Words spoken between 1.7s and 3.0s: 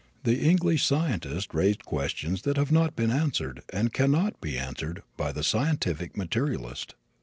questions that have not